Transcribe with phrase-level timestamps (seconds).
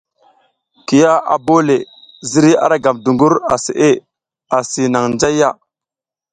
[0.87, 1.87] Kiya a bole le
[2.29, 3.89] ziriy a ra gam dungur a seʼe
[4.57, 5.49] asi nang njayya.